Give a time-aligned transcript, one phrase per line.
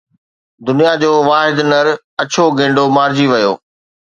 [0.67, 1.87] دنيا جو واحد نر
[2.21, 3.53] اڇو گينڊو مارجي ويو